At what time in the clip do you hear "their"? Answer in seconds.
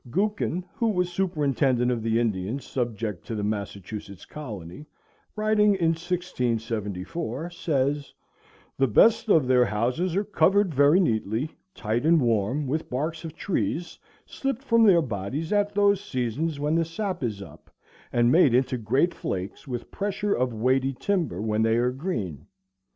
9.45-9.65, 14.85-15.03